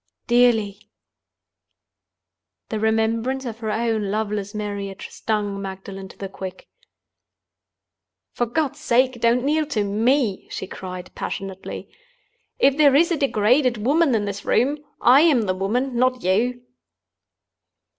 "Dearly." 0.25 0.89
The 2.69 2.79
remembrance 2.79 3.45
of 3.45 3.59
her 3.59 3.69
own 3.69 4.09
loveless 4.09 4.55
marriage 4.55 5.09
stung 5.09 5.61
Magdalen 5.61 6.07
to 6.07 6.17
the 6.17 6.27
quick. 6.27 6.67
"For 8.31 8.47
God's 8.47 8.79
sake, 8.79 9.21
don't 9.21 9.43
kneel 9.43 9.67
to 9.67 9.83
me!" 9.83 10.47
she 10.49 10.65
cried, 10.65 11.13
passionately. 11.13 11.87
"If 12.57 12.77
there 12.77 12.95
is 12.95 13.11
a 13.11 13.15
degraded 13.17 13.77
woman 13.85 14.15
in 14.15 14.25
this 14.25 14.43
room, 14.43 14.79
I 15.01 15.21
am 15.21 15.43
the 15.43 15.53
woman—not 15.53 16.23
you!" 16.23 16.63